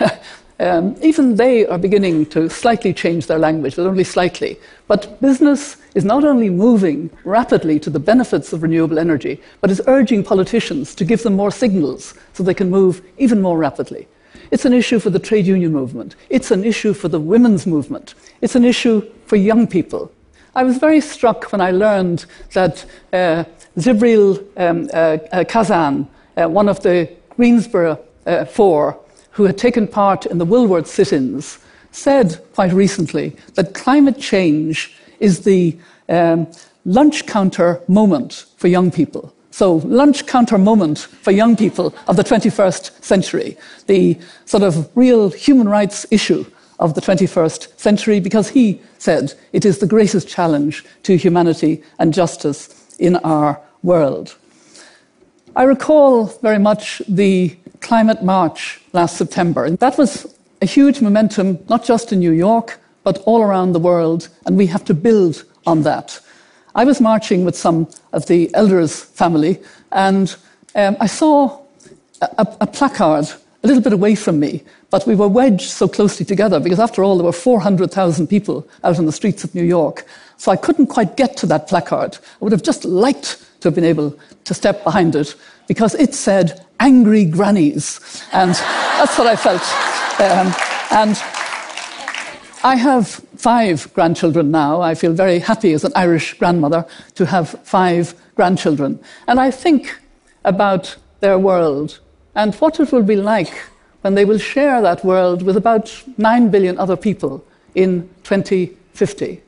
um, 0.58 0.96
even 1.00 1.36
they 1.36 1.64
are 1.68 1.78
beginning 1.78 2.26
to 2.30 2.50
slightly 2.50 2.92
change 2.92 3.28
their 3.28 3.38
language, 3.38 3.76
but 3.76 3.86
only 3.86 4.02
slightly. 4.02 4.58
But 4.88 5.20
business 5.20 5.76
is 5.94 6.04
not 6.04 6.24
only 6.24 6.50
moving 6.50 7.10
rapidly 7.24 7.78
to 7.80 7.90
the 7.90 8.00
benefits 8.00 8.52
of 8.52 8.62
renewable 8.62 8.98
energy, 8.98 9.40
but 9.60 9.70
is 9.70 9.80
urging 9.86 10.24
politicians 10.24 10.94
to 10.94 11.04
give 11.04 11.22
them 11.22 11.34
more 11.34 11.50
signals 11.50 12.14
so 12.32 12.42
they 12.42 12.54
can 12.54 12.70
move 12.70 13.02
even 13.16 13.40
more 13.40 13.56
rapidly. 13.56 14.08
It's 14.50 14.64
an 14.64 14.72
issue 14.72 14.98
for 14.98 15.10
the 15.10 15.18
trade 15.18 15.46
union 15.46 15.72
movement. 15.72 16.16
It's 16.28 16.50
an 16.50 16.64
issue 16.64 16.92
for 16.94 17.08
the 17.08 17.20
women's 17.20 17.66
movement. 17.66 18.14
It's 18.40 18.54
an 18.54 18.64
issue 18.64 19.08
for 19.26 19.36
young 19.36 19.66
people. 19.66 20.12
I 20.54 20.62
was 20.62 20.78
very 20.78 21.00
struck 21.00 21.50
when 21.50 21.60
I 21.60 21.70
learned 21.70 22.26
that 22.52 22.84
uh, 23.12 23.44
Jibreel 23.76 24.44
um, 24.56 24.88
uh, 24.92 25.18
uh, 25.32 25.44
Khazan, 25.44 26.06
uh, 26.36 26.48
one 26.48 26.68
of 26.68 26.80
the 26.82 27.10
Greensboro 27.30 27.98
uh, 28.26 28.44
Four, 28.44 29.00
who 29.32 29.44
had 29.44 29.58
taken 29.58 29.88
part 29.88 30.26
in 30.26 30.38
the 30.38 30.44
Woolworth 30.44 30.86
sit 30.86 31.12
ins, 31.12 31.58
said 31.90 32.40
quite 32.54 32.72
recently 32.72 33.36
that 33.54 33.74
climate 33.74 34.18
change 34.18 34.96
is 35.20 35.40
the 35.40 35.76
um, 36.08 36.46
lunch 36.84 37.26
counter 37.26 37.80
moment 37.88 38.44
for 38.56 38.68
young 38.68 38.90
people. 38.90 39.34
So, 39.50 39.76
lunch 39.76 40.26
counter 40.26 40.58
moment 40.58 40.98
for 40.98 41.30
young 41.30 41.56
people 41.56 41.94
of 42.08 42.16
the 42.16 42.24
21st 42.24 43.04
century, 43.04 43.56
the 43.86 44.18
sort 44.46 44.64
of 44.64 44.90
real 44.96 45.30
human 45.30 45.68
rights 45.68 46.06
issue 46.10 46.44
of 46.80 46.94
the 46.94 47.00
21st 47.00 47.78
century 47.78 48.18
because 48.20 48.48
he 48.48 48.80
said 48.98 49.32
it 49.52 49.64
is 49.64 49.78
the 49.78 49.86
greatest 49.86 50.26
challenge 50.28 50.84
to 51.04 51.16
humanity 51.16 51.82
and 51.98 52.12
justice 52.12 52.96
in 52.98 53.16
our 53.16 53.60
world. 53.82 54.36
I 55.56 55.62
recall 55.62 56.26
very 56.42 56.58
much 56.58 57.00
the 57.08 57.56
climate 57.80 58.24
march 58.24 58.80
last 58.92 59.16
September. 59.16 59.70
That 59.70 59.96
was 59.96 60.26
a 60.60 60.66
huge 60.66 61.00
momentum, 61.00 61.58
not 61.68 61.84
just 61.84 62.12
in 62.12 62.18
New 62.18 62.32
York, 62.32 62.80
but 63.04 63.18
all 63.26 63.42
around 63.42 63.72
the 63.72 63.78
world, 63.78 64.28
and 64.46 64.56
we 64.56 64.66
have 64.66 64.84
to 64.86 64.94
build 64.94 65.44
on 65.66 65.82
that. 65.82 66.20
I 66.74 66.84
was 66.84 67.00
marching 67.00 67.44
with 67.44 67.56
some 67.56 67.88
of 68.12 68.26
the 68.26 68.52
elders' 68.54 69.00
family, 69.00 69.60
and 69.92 70.34
um, 70.74 70.96
I 70.98 71.06
saw 71.06 71.60
a, 72.20 72.46
a 72.60 72.66
placard 72.66 73.26
a 73.62 73.66
little 73.66 73.82
bit 73.82 73.92
away 73.92 74.14
from 74.14 74.40
me 74.40 74.64
but 74.94 75.08
we 75.08 75.16
were 75.16 75.26
wedged 75.26 75.70
so 75.70 75.88
closely 75.88 76.24
together 76.24 76.60
because, 76.60 76.78
after 76.78 77.02
all, 77.02 77.16
there 77.16 77.24
were 77.24 77.32
400,000 77.32 78.28
people 78.28 78.64
out 78.84 78.96
on 78.96 79.06
the 79.06 79.10
streets 79.10 79.42
of 79.42 79.52
New 79.52 79.64
York. 79.64 80.06
So 80.36 80.52
I 80.52 80.56
couldn't 80.56 80.86
quite 80.86 81.16
get 81.16 81.36
to 81.38 81.46
that 81.46 81.66
placard. 81.66 82.16
I 82.16 82.44
would 82.44 82.52
have 82.52 82.62
just 82.62 82.84
liked 82.84 83.44
to 83.58 83.66
have 83.66 83.74
been 83.74 83.82
able 83.82 84.16
to 84.44 84.54
step 84.54 84.84
behind 84.84 85.16
it 85.16 85.34
because 85.66 85.96
it 85.96 86.14
said 86.14 86.64
angry 86.78 87.24
grannies. 87.24 87.98
And 88.32 88.54
that's 88.98 89.18
what 89.18 89.26
I 89.26 89.34
felt. 89.34 89.62
Um, 90.20 90.54
and 90.92 91.20
I 92.64 92.76
have 92.76 93.08
five 93.36 93.92
grandchildren 93.92 94.50
now. 94.50 94.80
I 94.80 94.94
feel 94.94 95.12
very 95.12 95.38
happy 95.38 95.74
as 95.74 95.84
an 95.84 95.92
Irish 95.94 96.32
grandmother 96.38 96.86
to 97.14 97.26
have 97.26 97.50
five 97.62 98.14
grandchildren. 98.36 98.98
And 99.28 99.38
I 99.38 99.50
think 99.50 100.00
about 100.46 100.96
their 101.20 101.38
world 101.38 102.00
and 102.34 102.54
what 102.54 102.80
it 102.80 102.90
will 102.90 103.02
be 103.02 103.16
like 103.16 103.52
when 104.00 104.14
they 104.14 104.24
will 104.24 104.38
share 104.38 104.80
that 104.80 105.04
world 105.04 105.42
with 105.42 105.58
about 105.58 106.02
9 106.16 106.50
billion 106.50 106.78
other 106.78 106.96
people 106.96 107.44
in 107.74 108.08
2050. 108.22 109.42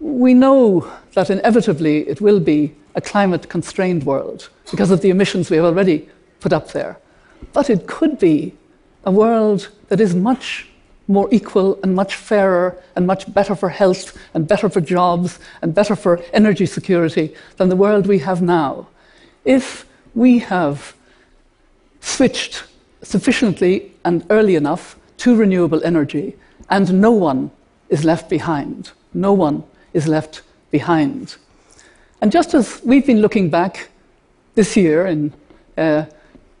We 0.00 0.34
know 0.34 0.90
that 1.14 1.30
inevitably 1.30 2.08
it 2.08 2.20
will 2.20 2.40
be 2.40 2.74
a 2.96 3.00
climate 3.00 3.48
constrained 3.48 4.02
world 4.02 4.48
because 4.68 4.90
of 4.90 5.00
the 5.00 5.10
emissions 5.10 5.48
we 5.48 5.58
have 5.58 5.66
already 5.66 6.08
put 6.40 6.52
up 6.52 6.72
there. 6.72 6.98
But 7.52 7.70
it 7.70 7.86
could 7.86 8.18
be 8.18 8.56
a 9.04 9.12
world 9.12 9.68
that 9.88 10.00
is 10.00 10.16
much 10.16 10.68
more 11.06 11.28
equal 11.30 11.78
and 11.82 11.94
much 11.94 12.14
fairer 12.16 12.76
and 12.96 13.06
much 13.06 13.32
better 13.32 13.54
for 13.54 13.68
health 13.68 14.16
and 14.32 14.48
better 14.48 14.68
for 14.68 14.80
jobs 14.80 15.38
and 15.62 15.74
better 15.74 15.94
for 15.94 16.22
energy 16.32 16.66
security 16.66 17.34
than 17.56 17.68
the 17.68 17.76
world 17.76 18.06
we 18.06 18.18
have 18.18 18.40
now. 18.40 18.86
If 19.44 19.86
we 20.14 20.38
have 20.38 20.94
switched 22.00 22.64
sufficiently 23.02 23.92
and 24.04 24.24
early 24.30 24.54
enough 24.54 24.96
to 25.18 25.36
renewable 25.36 25.82
energy, 25.84 26.36
and 26.70 27.00
no 27.00 27.10
one 27.10 27.50
is 27.88 28.04
left 28.04 28.28
behind. 28.28 28.92
No 29.12 29.32
one 29.32 29.64
is 29.92 30.08
left 30.08 30.42
behind. 30.70 31.36
And 32.20 32.32
just 32.32 32.54
as 32.54 32.80
we've 32.84 33.06
been 33.06 33.20
looking 33.20 33.50
back 33.50 33.88
this 34.54 34.76
year 34.76 35.06
in 35.06 35.32
uh, 35.76 36.04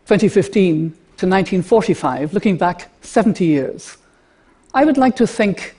2015 0.06 0.90
to 0.90 1.26
1945, 1.26 2.34
looking 2.34 2.56
back 2.56 2.90
70 3.02 3.44
years, 3.44 3.96
I 4.74 4.84
would 4.84 4.98
like 4.98 5.14
to 5.16 5.26
think 5.26 5.76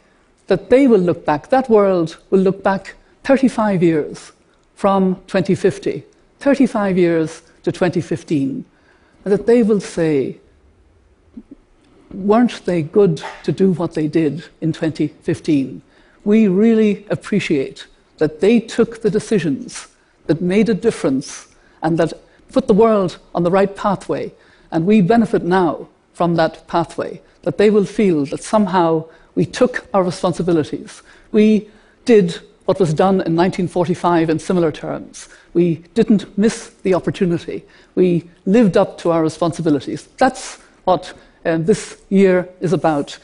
that 0.48 0.70
they 0.70 0.88
will 0.88 1.00
look 1.00 1.26
back, 1.26 1.50
that 1.50 1.70
world 1.70 2.18
will 2.30 2.40
look 2.40 2.64
back 2.64 2.96
35 3.26 3.84
years 3.84 4.32
from 4.76 5.16
2050, 5.28 6.04
35 6.40 6.98
years 6.98 7.42
to 7.64 7.74
2015, 7.74 8.64
and 9.26 9.34
that 9.34 9.46
they 9.46 9.64
will 9.64 9.82
say, 9.82 10.38
weren't 12.14 12.64
they 12.66 12.84
good 12.84 13.22
to 13.44 13.52
do 13.52 13.74
what 13.74 13.96
they 13.96 14.08
did 14.08 14.46
in 14.62 14.72
2015? 14.72 15.82
We 16.24 16.48
really 16.48 17.06
appreciate 17.10 17.88
that 18.20 18.40
they 18.40 18.62
took 18.62 19.02
the 19.02 19.10
decisions 19.10 19.90
that 20.28 20.42
made 20.42 20.70
a 20.70 20.74
difference 20.74 21.48
and 21.82 21.98
that 21.98 22.14
put 22.54 22.68
the 22.68 22.74
world 22.74 23.18
on 23.34 23.44
the 23.44 23.52
right 23.52 23.76
pathway. 23.76 24.32
And 24.72 24.86
we 24.86 25.02
benefit 25.02 25.44
now 25.44 25.90
from 26.14 26.36
that 26.36 26.66
pathway, 26.68 27.22
that 27.46 27.58
they 27.58 27.70
will 27.70 27.86
feel 27.86 28.26
that 28.26 28.44
somehow 28.44 29.06
we 29.36 29.46
took 29.46 29.88
our 29.94 30.04
responsibilities. 30.04 31.02
We 31.32 31.70
did 32.04 32.40
what 32.66 32.80
was 32.80 32.94
done 32.94 33.22
in 33.22 33.36
1945 33.36 34.30
in 34.30 34.40
similar 34.40 34.72
terms. 34.72 35.30
We 35.54 35.76
didn't 35.94 36.38
miss 36.38 36.72
the 36.82 36.96
opportunity. 36.96 37.64
We 37.94 38.30
lived 38.46 38.76
up 38.76 38.98
to 39.00 39.12
our 39.12 39.22
responsibilities. 39.22 40.10
That's 40.18 40.58
what 40.84 41.14
uh, 41.46 41.58
this 41.58 42.02
year 42.10 42.50
is 42.60 42.74
about. 42.74 43.18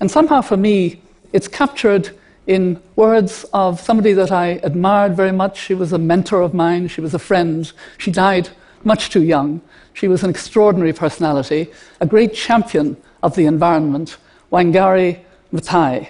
And 0.00 0.10
somehow 0.10 0.40
for 0.40 0.56
me, 0.56 1.02
it's 1.32 1.48
captured 1.48 2.16
in 2.46 2.82
words 2.96 3.44
of 3.52 3.78
somebody 3.78 4.14
that 4.14 4.32
I 4.32 4.60
admired 4.62 5.14
very 5.14 5.32
much. 5.32 5.58
She 5.58 5.74
was 5.74 5.92
a 5.92 5.98
mentor 5.98 6.40
of 6.40 6.54
mine, 6.54 6.88
she 6.88 7.02
was 7.02 7.12
a 7.12 7.18
friend. 7.18 7.70
She 7.98 8.10
died 8.10 8.48
much 8.84 9.10
too 9.10 9.22
young. 9.22 9.60
She 9.92 10.08
was 10.08 10.22
an 10.22 10.30
extraordinary 10.30 10.94
personality, 10.94 11.70
a 12.00 12.06
great 12.06 12.32
champion 12.32 12.96
of 13.22 13.34
the 13.34 13.46
environment, 13.46 14.16
Wangari 14.52 15.20
Maathai. 15.52 16.08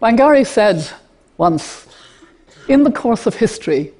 Wangari 0.00 0.46
said 0.46 0.88
once, 1.36 1.86
in 2.68 2.84
the 2.84 2.92
course 2.92 3.26
of 3.26 3.34
history, 3.34 3.92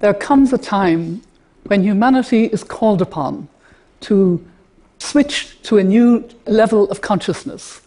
there 0.00 0.14
comes 0.14 0.52
a 0.52 0.58
time 0.58 1.22
when 1.64 1.82
humanity 1.82 2.44
is 2.44 2.62
called 2.62 3.02
upon 3.02 3.48
to 4.00 4.44
switch 4.98 5.60
to 5.62 5.78
a 5.78 5.84
new 5.84 6.28
level 6.46 6.88
of 6.90 7.00
consciousness, 7.00 7.80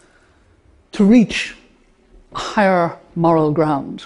to 0.92 1.04
reach 1.04 1.56
a 2.32 2.38
higher 2.38 2.96
moral 3.14 3.52
ground. 3.52 4.04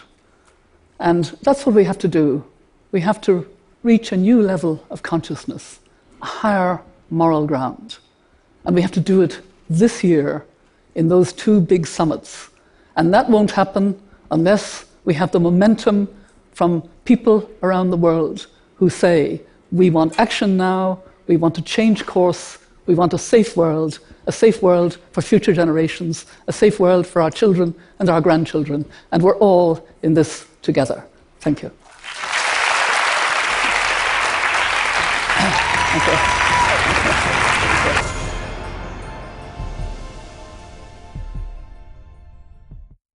And 1.01 1.25
that's 1.43 1.67
what 1.67 1.75
we 1.75 1.85
have 1.85 1.99
to 1.99 2.09
do. 2.09 2.45
We 2.93 3.01
have 3.01 3.21
to 3.23 3.47
reach 3.83 4.13
a 4.13 4.17
new 4.17 4.41
level 4.41 4.85
of 4.91 5.03
consciousness, 5.03 5.81
a 6.23 6.27
higher 6.27 6.81
moral 7.11 7.47
ground. 7.47 7.99
And 8.65 8.75
we 8.75 8.83
have 8.83 8.93
to 8.93 9.01
do 9.01 9.21
it 9.21 9.41
this 9.68 10.05
year 10.05 10.44
in 10.94 11.09
those 11.09 11.33
two 11.33 11.61
big 11.61 11.87
summits. 11.87 12.50
And 12.96 13.12
that 13.12 13.29
won't 13.29 13.50
happen 13.50 14.00
unless 14.31 14.87
we 15.05 15.14
have 15.14 15.33
the 15.33 15.40
momentum 15.40 16.09
from 16.53 16.88
people 17.05 17.50
around 17.62 17.90
the 17.90 17.96
world 17.96 18.46
who 18.77 18.88
say, 18.88 19.40
we 19.72 19.90
want 19.90 20.18
action 20.18 20.57
now, 20.57 21.03
we 21.27 21.37
want 21.37 21.55
to 21.57 21.62
change 21.62 22.07
course, 22.07 22.59
we 22.87 22.94
want 22.94 23.14
a 23.14 23.18
safe 23.18 23.57
world, 23.57 23.98
a 24.27 24.33
safe 24.33 24.62
world 24.62 24.98
for 25.12 25.22
future 25.22 25.53
generations, 25.53 26.27
a 26.46 26.53
safe 26.53 26.79
world 26.79 27.07
for 27.07 27.22
our 27.22 27.31
children 27.31 27.74
and 27.98 28.09
our 28.09 28.20
grandchildren, 28.20 28.85
and 29.11 29.22
we're 29.22 29.37
all 29.38 29.87
in 30.03 30.14
this 30.14 30.46
together. 30.62 31.05
Thank 31.40 31.62
you. 31.62 31.70